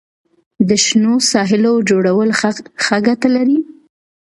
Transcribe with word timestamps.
د 0.67 0.69
شنو 0.85 1.13
ساحو 1.31 1.73
جوړول 1.89 2.29
څه 2.83 2.95
ګټه 3.07 3.27
لري؟ 3.35 3.57